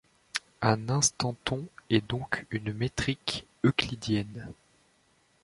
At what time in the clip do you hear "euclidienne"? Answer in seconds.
3.63-4.51